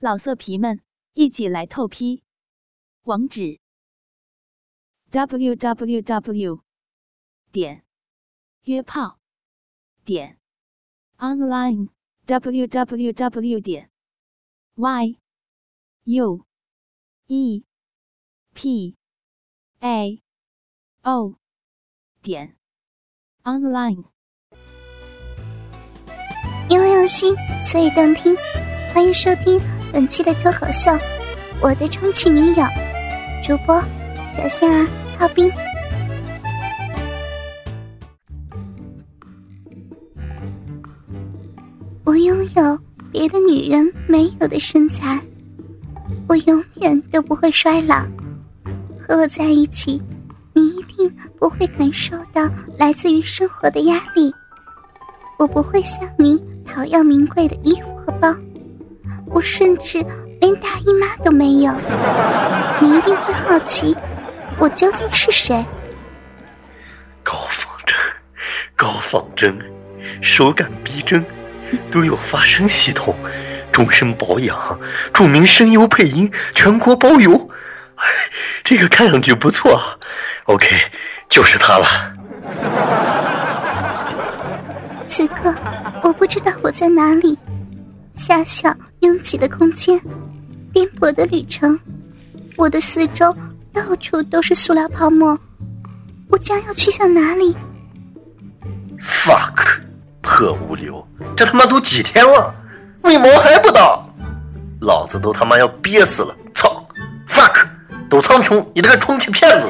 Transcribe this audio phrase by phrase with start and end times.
[0.00, 0.80] 老色皮们，
[1.14, 2.22] 一起来透批！
[3.02, 3.58] 网址
[5.10, 6.62] ：w w w
[7.50, 7.84] 点
[8.62, 9.18] 约炮
[10.04, 10.38] 点
[11.16, 11.88] online
[12.26, 13.90] w w w 点
[14.76, 15.18] y
[16.04, 16.46] u
[17.26, 17.64] e
[18.54, 18.96] p
[19.80, 20.22] a
[21.02, 21.34] o
[22.22, 22.56] 点
[23.42, 24.04] online。
[26.70, 28.36] 因为用心，所以动听。
[28.94, 29.60] 欢迎收听
[29.98, 30.92] 本期的脱口秀，
[31.60, 32.54] 《我的充气女友》，
[33.44, 33.82] 主播
[34.28, 34.86] 小仙儿
[35.18, 35.50] 浩斌。
[42.04, 42.78] 我拥有
[43.10, 45.20] 别的女人没有的身材，
[46.28, 47.96] 我永远都不会衰老。
[49.00, 50.00] 和我在一起，
[50.52, 54.32] 你一定不会感受到来自于生活的压力。
[55.40, 58.32] 我不会向你讨要名贵的衣服和包。
[59.30, 60.04] 我甚至
[60.40, 61.72] 连大姨妈都没有，
[62.80, 63.96] 你一定会好奇，
[64.58, 65.64] 我究竟是谁？
[67.22, 67.96] 高仿真，
[68.74, 69.58] 高仿真，
[70.22, 71.24] 手感逼真，
[71.90, 73.14] 都有发声系统，
[73.70, 74.56] 终身保养，
[75.12, 77.50] 著名声优配音，全国包邮。
[78.62, 79.98] 这个看上去不错
[80.44, 80.68] ，OK，
[81.28, 81.86] 就是他了。
[85.08, 85.54] 此刻，
[86.02, 87.36] 我不知道我在哪里。
[88.14, 90.00] 狭小拥挤的空间，
[90.72, 91.78] 颠簸的旅程，
[92.56, 93.34] 我的四周
[93.72, 95.38] 到处都是塑料泡沫，
[96.28, 97.56] 我将要去向哪里
[99.00, 99.80] ？fuck，
[100.20, 102.54] 破物流，这他妈都几天了，
[103.02, 104.04] 为毛还不到？
[104.80, 106.34] 老子都他妈要憋死了！
[106.54, 106.86] 操
[107.28, 107.66] ，fuck，
[108.08, 109.68] 斗苍穹，你这个充气骗子！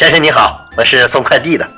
[0.00, 1.70] 先生你好，我是送快递的。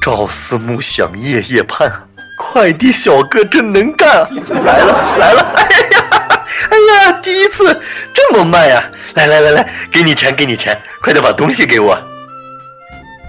[0.00, 1.92] 朝思暮想夜夜盼，
[2.38, 4.26] 快递小哥真能干！
[4.64, 6.40] 来了来了，哎呀
[6.70, 7.78] 哎呀，第一次
[8.14, 8.82] 这么慢呀！
[9.16, 11.92] 来来来来，给你钱给你钱，快点把东西给我。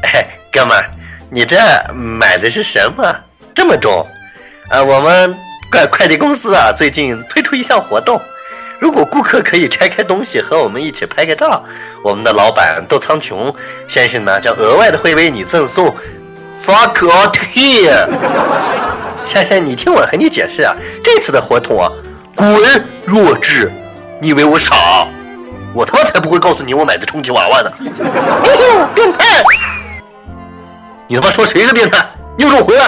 [0.03, 0.89] 哎，哥们儿，
[1.29, 1.57] 你这
[1.93, 3.13] 买的是什么？
[3.53, 4.07] 这么重？
[4.69, 5.35] 啊，我们
[5.69, 8.21] 快快递公司啊，最近推出一项活动。
[8.79, 11.63] 如果顾客可以拆开东西和我们一起拍个照，
[12.03, 13.53] 我们的老板窦苍穹
[13.87, 15.95] 先生呢，将额外的会为你赠送
[16.63, 18.07] fuck out here。
[19.23, 21.89] 先生，你听我和你解释啊，这次的活动啊，
[22.35, 22.47] 滚
[23.05, 23.71] 弱智！
[24.21, 25.07] 你以为我傻？
[25.73, 27.71] 我他妈才不会告诉你我买的充气娃娃呢！
[27.79, 29.43] 哎呦，变态！
[31.07, 32.05] 你他妈说谁是变态？
[32.37, 32.83] 你给我回来！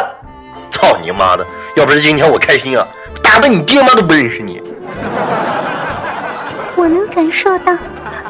[0.72, 1.46] 操你妈的！
[1.76, 2.88] 要不是今天我开心啊，
[3.24, 4.62] 打的你爹妈都不认识你。
[6.88, 7.78] 我能感受到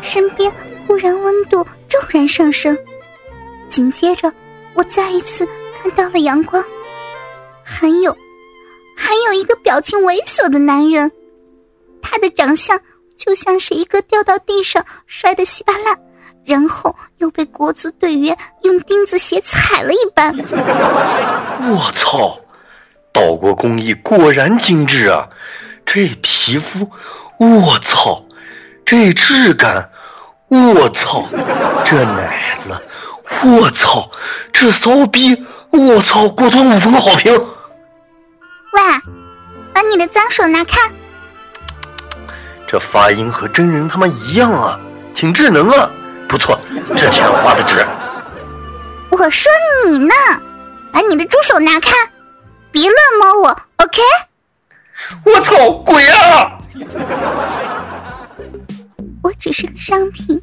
[0.01, 0.51] 身边
[0.87, 2.75] 忽然温度骤然上升，
[3.69, 4.33] 紧接着
[4.73, 5.47] 我再一次
[5.79, 6.63] 看到了阳光，
[7.63, 8.17] 还有，
[8.95, 11.11] 还有一个表情猥琐的男人，
[12.01, 12.81] 他的长相
[13.15, 15.95] 就像是一个掉到地上摔得稀巴烂，
[16.43, 20.35] 然后又被国足队员用钉子鞋踩了一般。
[20.35, 22.39] 我操，
[23.13, 25.29] 岛国工艺果然精致啊！
[25.85, 26.89] 这皮肤，
[27.37, 28.23] 我操！
[28.87, 29.89] 这质感，
[30.47, 31.25] 我操！
[31.83, 32.71] 这奶子，
[33.43, 34.09] 我操！
[34.53, 36.29] 这骚逼，我操！
[36.29, 37.33] 果断五分的好评。
[38.71, 38.81] 喂，
[39.73, 40.79] 把你的脏手拿开！
[42.65, 44.79] 这发音和真人他妈一样啊，
[45.13, 45.89] 挺智能啊，
[46.29, 46.57] 不错，
[46.95, 47.85] 这钱花的值。
[49.09, 49.51] 我说
[49.85, 50.15] 你呢，
[50.93, 51.91] 把你的猪手拿开，
[52.71, 54.01] 别乱摸我，OK？
[55.25, 56.53] 我操，鬼啊！
[59.47, 60.41] 我只是个商品，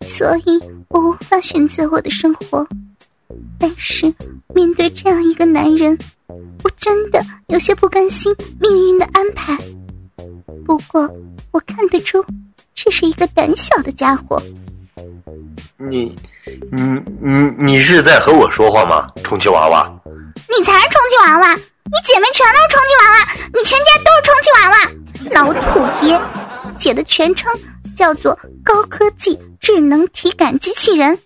[0.00, 0.58] 所以
[0.88, 2.66] 我无法选择我的生活。
[3.58, 4.10] 但是
[4.54, 5.98] 面对这样一个男人，
[6.64, 9.58] 我真的有些不甘心命运的安排。
[10.64, 11.02] 不过
[11.52, 12.24] 我看得出，
[12.74, 14.40] 这是一个胆小的家伙。
[15.76, 16.16] 你，
[16.72, 19.06] 你，你，你是在和我说话吗？
[19.22, 19.86] 充气娃娃？
[20.48, 21.54] 你才是充气娃娃！
[21.54, 23.16] 你姐妹全都是充气娃娃，
[23.52, 25.44] 你全家都是充气娃娃！
[25.44, 26.18] 老土鳖，
[26.78, 27.52] 姐的全称。
[27.96, 31.18] 叫做高科技智能体感机器人，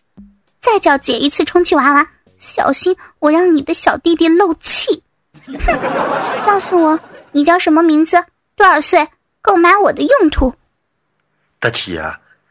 [0.60, 2.06] 再叫姐一次充气娃娃，
[2.38, 5.02] 小心我让你的小弟弟漏气！
[5.46, 5.56] 哼，
[6.46, 6.98] 告诉我
[7.32, 8.24] 你叫什么名字，
[8.56, 9.06] 多少岁，
[9.40, 10.54] 购买我的用途。
[11.60, 12.02] 大姐，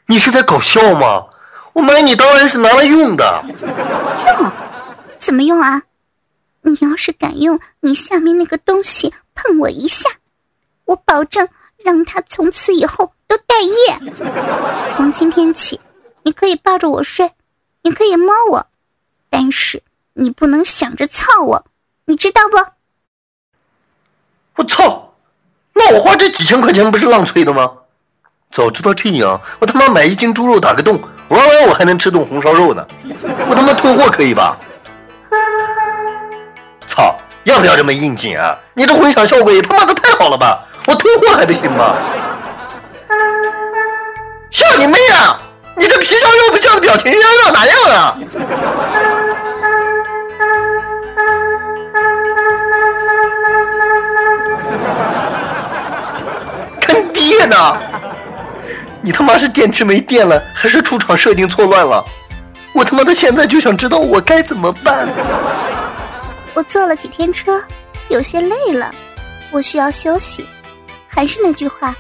[0.08, 1.26] 你是在搞笑吗？
[1.74, 3.44] 我买你当然是拿来用的。
[4.28, 4.52] 用？
[5.18, 5.82] 怎么用啊？
[6.62, 10.10] 你要是敢用你下面那个东西碰我一下，
[10.86, 11.48] 我保证
[11.84, 13.12] 让他从此以后。
[13.54, 14.00] 都待业。
[14.96, 15.80] 从今天起，
[16.24, 17.32] 你可以抱着我睡，
[17.84, 18.68] 你可以摸我，
[19.30, 19.84] 但是
[20.14, 21.66] 你不能想着操我，
[22.06, 22.58] 你知道不？
[24.56, 25.14] 我操！
[25.74, 27.72] 那我花这几千块钱不是浪费的吗？
[28.52, 32.86] 早知道这样，我他妈买一斤猪肉打个洞，玩完我还能吃顿红烧肉呢。
[33.50, 34.58] 我他妈退货可以吧？
[36.88, 37.16] 操！
[37.46, 38.58] 要不要这么应景啊？
[38.74, 40.66] 你这混响效果也他妈的太好了吧！
[40.86, 41.96] 我退货还不行吗？
[44.54, 45.42] 笑你妹啊！
[45.76, 48.16] 你这皮笑肉不笑的表情，要要哪样啊？
[56.82, 57.76] 坑爹呢！
[59.02, 62.06] 你他妈是电池没电了，还是出厂设定错乱了？
[62.76, 65.08] 我他妈的现在就想知道我该怎么办。
[66.54, 67.60] 我坐了几天车，
[68.08, 68.94] 有些累了，
[69.50, 70.48] 我需要休息。
[71.08, 71.96] 还是那句话，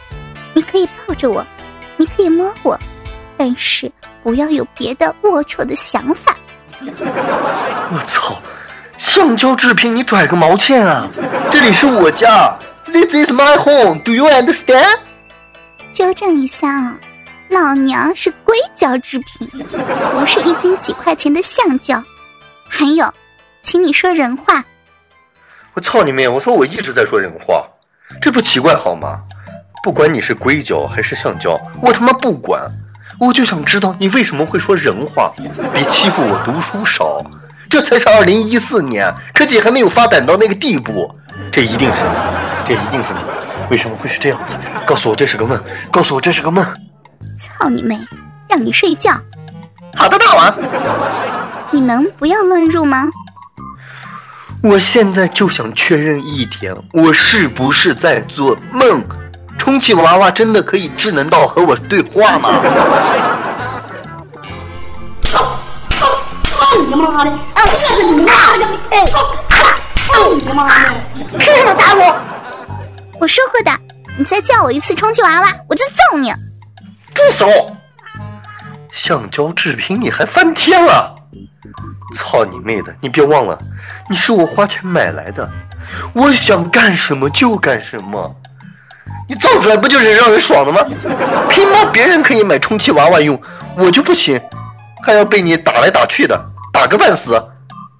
[0.53, 1.43] 你可以抱着我，
[1.97, 2.79] 你可以摸我，
[3.37, 3.91] 但是
[4.23, 6.35] 不要有别的龌龊的想法。
[6.81, 8.41] 我操！
[8.97, 11.07] 橡胶制品，你拽个毛线啊！
[11.51, 13.99] 这里是我家，This is my home.
[14.03, 14.99] Do you understand？
[15.91, 16.97] 纠正一下啊，
[17.49, 22.01] 老娘是硅胶制品，不是一斤几块钱的橡胶。
[22.69, 23.11] 还有，
[23.61, 24.63] 请你说人话。
[25.73, 26.27] 我操你妹！
[26.29, 27.67] 我说我一直在说人话，
[28.21, 29.21] 这不奇怪好吗？
[29.83, 32.63] 不管你是硅胶还是橡胶，我他妈不管，
[33.19, 35.29] 我就想知道你为什么会说人话。
[35.73, 37.21] 别欺负我读书少，
[37.69, 41.13] 这才是二零一四年，科技还没有发展到那个地步。
[41.51, 42.01] 这一定是，
[42.65, 43.09] 这一定是，
[43.69, 44.53] 为什么会是这样子？
[44.85, 46.65] 告诉我这是个梦，告诉我这是个梦。
[47.41, 47.99] 操你妹！
[48.47, 49.11] 让你睡觉，
[49.95, 50.55] 好的，大王。
[51.71, 53.09] 你能不要乱入吗？
[54.63, 59.03] 我现在就想确认一点，我是不是在做梦？
[59.63, 62.49] 充气娃娃真的可以智能到和我对话吗？
[65.31, 67.31] 操你妈的！
[67.53, 68.67] 哎，我饿死你妈的！
[68.89, 70.93] 哎，操你妈的！
[71.39, 72.13] 凭什么打我？
[73.21, 73.71] 我说过的，
[74.17, 76.29] 你再叫我一次充气娃娃，我就揍你！
[77.13, 77.47] 住手！
[78.91, 81.15] 橡胶制品你还翻天了？
[82.13, 82.93] 操你妹的！
[82.99, 83.57] 你别忘了，
[84.09, 85.49] 你是我花钱买来的，
[86.11, 88.35] 我想干什么就干什么。
[89.27, 90.81] 你造出来不就是让人爽的吗？
[91.49, 93.39] 凭毛别人可以买充气娃娃用，
[93.77, 94.39] 我就不行，
[95.01, 96.39] 还要被你打来打去的，
[96.71, 97.41] 打个半死。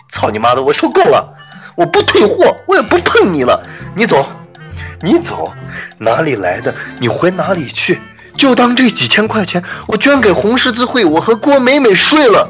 [0.10, 0.62] 操你妈的！
[0.62, 1.28] 我受够了，
[1.76, 3.60] 我不退货，我也不碰你了。
[3.96, 4.28] 你走，
[5.02, 5.52] 你走，
[5.98, 8.00] 哪里来的你回哪里去。
[8.38, 12.48] 就当这几千块钱我捐给红十字会，我和郭美美睡了。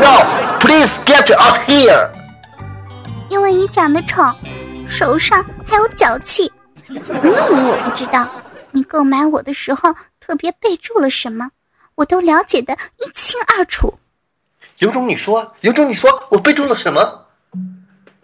[0.00, 0.24] Now
[0.60, 2.08] please get up here。
[3.28, 4.22] 因为你长得丑，
[4.86, 6.52] 手上还有脚气。
[6.90, 8.28] 你以为我不知道？
[8.72, 11.50] 你购买我的时候特别备注了什么？
[11.96, 13.98] 我都了解的一清二楚。
[14.78, 17.26] 有种你说，有种你说，我备注了什么？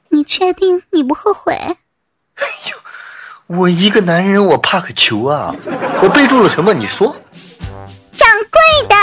[0.08, 1.52] 你确定你不后悔？
[1.54, 2.76] 哎呦，
[3.58, 5.54] 我一个男人，我怕个球啊！
[6.02, 6.72] 我备注了什么？
[6.72, 7.14] 你说。
[8.16, 8.96] 掌柜的，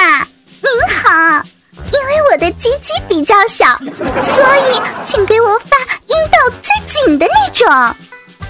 [0.61, 1.43] 您好，
[1.91, 5.77] 因为我的鸡鸡比较小，所以请给我发
[6.07, 7.95] 阴道最紧的那种。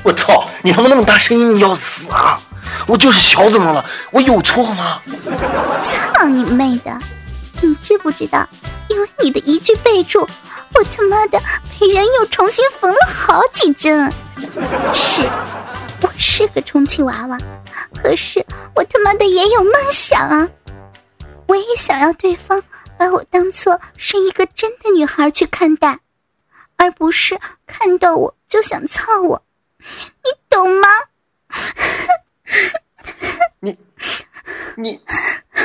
[0.04, 0.46] 我操！
[0.62, 2.40] 你他妈那么大声音，你要死啊！
[2.88, 3.84] 我就是小，怎么了？
[4.12, 5.00] 我有错吗？
[5.84, 6.92] 操你妹的！
[7.62, 8.48] 你知不知道？
[8.90, 10.20] 因为你的一句备注，
[10.76, 11.42] 我他妈的
[11.80, 14.12] 被人又重新缝了好几针。
[14.94, 15.24] 是，
[16.02, 17.38] 我是个充气娃娃，
[18.02, 18.46] 可是
[18.76, 20.48] 我他妈的也有梦想啊！
[21.48, 22.62] 我也想要对方
[22.98, 26.00] 把我当做是一个真的女孩去看待，
[26.76, 29.42] 而不是看到我就想操我。
[30.24, 30.88] 你懂吗？
[33.60, 33.78] 你，
[34.76, 35.02] 你，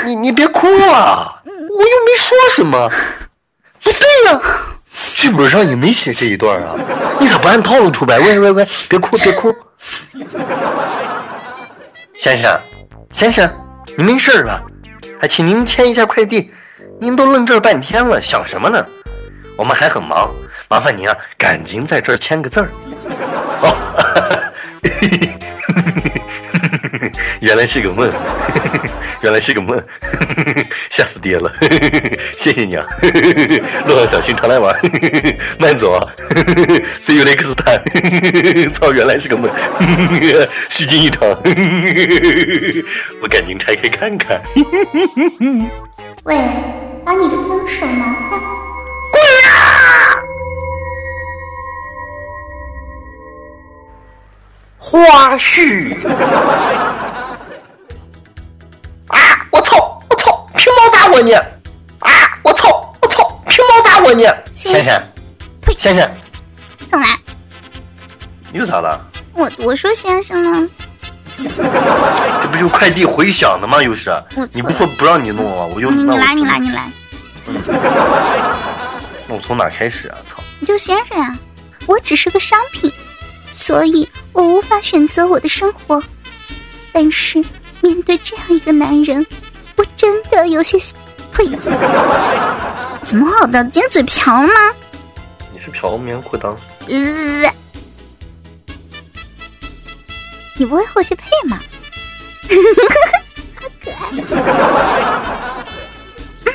[0.05, 1.43] 你你别哭啊！
[1.45, 2.91] 我又没说什么。
[3.83, 4.41] 不对呀，
[5.15, 6.75] 剧本上也没写这一段啊！
[7.21, 8.19] 你咋不按套路出牌？
[8.19, 9.55] 喂喂喂，别哭别哭。
[12.17, 12.61] 先生，
[13.13, 13.49] 先生，
[13.97, 14.63] 您没事吧？
[15.21, 16.53] 还请您签一下快递。
[17.01, 18.85] 您都愣这儿半天了，想什么呢？
[19.57, 20.33] 我们还很忙，
[20.69, 22.69] 麻烦您啊，赶紧在这儿签个字儿。
[23.63, 23.77] 哦，
[27.41, 28.11] 原来是个梦，
[29.23, 29.81] 原来是个梦，
[30.91, 31.53] 吓死爹了！
[32.37, 32.85] 谢谢你啊，
[33.87, 34.75] 路上小心，常来玩，
[35.59, 36.05] 慢走啊
[37.00, 37.81] ！See you next time！
[38.73, 39.49] 操，原来是个梦，
[40.69, 41.29] 虚惊一场，
[43.23, 44.43] 我赶紧拆开看看。
[46.25, 46.37] 喂，
[47.05, 48.68] 把你的脏手拿开！
[54.78, 55.94] 花絮
[59.08, 59.47] 啊！
[59.50, 60.00] 我操！
[60.08, 60.47] 我操！
[60.56, 61.32] 凭毛打我你！
[61.35, 61.49] 啊！
[62.42, 62.94] 我操！
[63.02, 63.42] 我操！
[63.49, 65.02] 凭毛打我我你，先仙仙，
[65.61, 66.16] 呸仙仙，
[66.90, 67.08] 重来，
[68.52, 68.99] 又咋了？
[69.35, 70.68] 我我说先生呢？
[71.37, 73.82] 这不就快递回响的吗？
[73.82, 75.66] 又是我，你不说不让你弄吗？
[75.75, 76.90] 我就你你来你来你来，
[79.26, 80.16] 那我从哪开始啊？
[80.26, 80.37] 操！
[80.61, 81.37] 你就先生呀、
[81.87, 82.90] 我只是个商品，
[83.59, 86.03] 所以我无法选择我的生活。
[86.93, 87.45] 但是
[87.81, 89.27] 面对这样一个男人，
[89.77, 90.79] 我真的有些
[91.33, 91.45] 呸！
[93.03, 93.62] 怎么好的？
[93.65, 94.49] 今天嘴瓢吗？
[95.53, 96.57] 你是嫖棉裤裆？
[96.88, 97.53] 呃，
[100.57, 101.59] 你不会后期配吗？
[103.61, 103.97] 好可爱。
[106.47, 106.49] 嗯，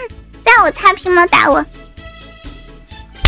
[0.44, 1.28] 在我擦屏吗？
[1.28, 1.64] 打我！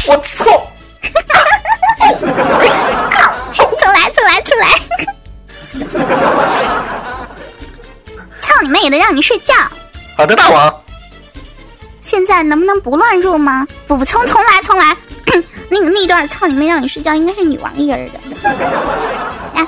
[0.08, 0.67] 我操！
[4.55, 4.67] 重来！
[8.41, 9.53] 操你妹的，让你睡觉！
[10.15, 10.81] 好的，大王。
[12.00, 13.67] 现在能不能不乱入吗？
[13.88, 14.95] 不不，重重来，重来。
[15.69, 18.19] 那个那段操你妹让你睡觉，应该是女王一人的。
[19.53, 19.67] 来，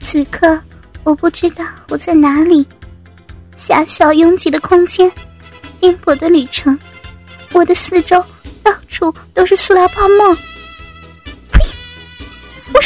[0.00, 0.60] 此刻
[1.04, 2.66] 我不知道我在哪里，
[3.56, 5.12] 狭小拥挤的空间，
[5.78, 6.76] 颠簸的旅程，
[7.52, 8.24] 我的四周
[8.62, 10.36] 到处都是塑料泡沫。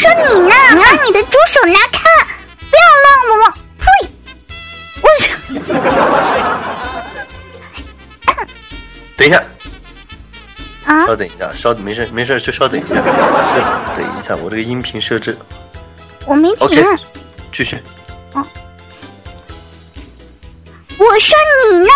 [0.04, 1.98] 说你呢，把你的猪手拿开，
[2.58, 3.44] 不要乱摸我！
[3.80, 3.86] 呸！
[5.00, 5.32] 我去。
[9.16, 9.42] 等一下，
[10.84, 12.94] 啊稍等一下，稍等，没事没事，就稍等一下，
[13.96, 15.34] 等一下，我这个音频设置
[16.26, 16.66] 我没停。
[16.66, 16.84] OK，
[17.50, 17.82] 继续。
[20.98, 21.34] 我说
[21.70, 21.90] 你呢，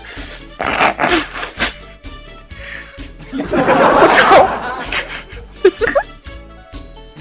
[3.32, 4.46] 我操！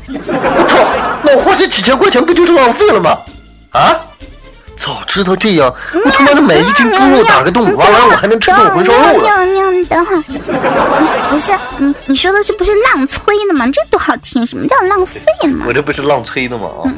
[0.07, 0.17] 我
[0.67, 0.85] 操！
[1.23, 3.17] 那我花这几千块钱不就是浪费了吗？
[3.71, 3.95] 啊！
[4.77, 9.45] 早知道这样，我他妈的买一斤猪肉打个洞，完完我还能吃顿红烧肉了。
[9.45, 10.21] 娘娘，等会儿，
[11.31, 13.65] 不是你你说的是不是浪吹的吗？
[13.71, 15.73] 这多好听，什么叫浪费嘛我？
[15.73, 16.67] 这不是浪吹的吗？
[16.67, 16.91] 啊！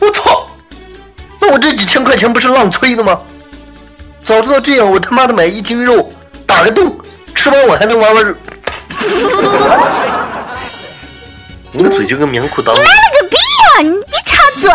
[0.00, 0.41] 我操！
[1.52, 3.20] 那我这几千块钱不是浪吹的吗？
[4.24, 6.08] 早知道这样，我他妈的买一斤肉，
[6.46, 6.98] 打个洞，
[7.34, 8.34] 吃完我还能玩玩儿。
[11.70, 12.68] 你个嘴就跟棉裤裆。
[12.68, 12.86] 妈了
[13.20, 13.82] 个逼啊！
[13.82, 14.70] 你别插嘴，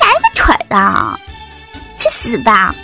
[0.00, 0.76] 哪一个腿的？
[1.96, 2.74] 去死吧！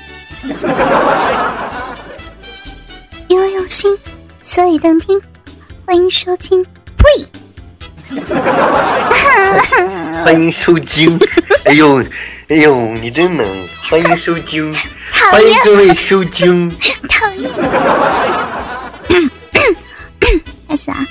[3.27, 3.99] 因为用心，
[4.45, 5.21] 所以动听。
[5.87, 6.65] 欢迎收听，
[6.97, 7.27] 呸！
[10.31, 11.19] 欢迎收听。
[11.67, 12.01] 哎呦，
[12.47, 13.45] 哎呦，你真能！
[13.91, 14.73] 欢迎收听，
[15.33, 16.71] 欢迎，各位收听。
[17.09, 17.51] 讨厌！
[20.69, 21.05] 开始啊！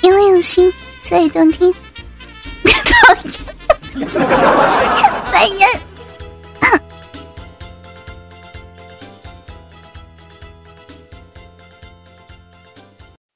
[0.00, 1.70] 因为用心，所以动听。
[2.64, 4.08] 讨厌，
[5.30, 5.68] 烦人。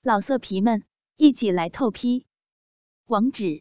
[0.03, 0.83] 老色皮们，
[1.19, 2.25] 一起来透批！
[3.09, 3.61] 网址